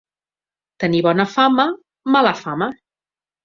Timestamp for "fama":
1.35-1.67, 2.43-2.75